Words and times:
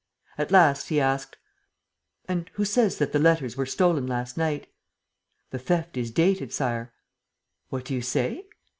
At 0.39 0.49
last, 0.49 0.87
he 0.87 0.99
asked: 0.99 1.37
"And 2.27 2.49
who 2.55 2.65
says 2.65 2.97
that 2.97 3.11
the 3.11 3.19
letters 3.19 3.55
were 3.55 3.67
stolen 3.67 4.07
last 4.07 4.35
night?" 4.35 4.65
"The 5.51 5.59
theft 5.59 5.95
is 5.95 6.09
dated, 6.09 6.51
Sire." 6.51 6.91
"What 7.69 7.85
do 7.85 7.93
you 7.93 8.01
say?" 8.01 8.47